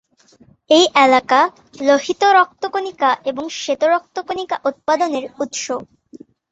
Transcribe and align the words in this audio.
এই 0.69 0.85
এলাকা 1.05 1.39
লোহিত 1.79 2.21
রক্তকণিকা 2.37 3.09
এবং 3.25 3.43
শ্বেত 3.55 3.81
রক্তকণিকা 3.93 4.55
উৎপাদনের 4.69 5.25
উৎস। 5.39 5.63